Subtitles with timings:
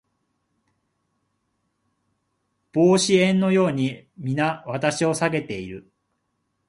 [2.73, 5.91] 阻止円のように皆私を避けている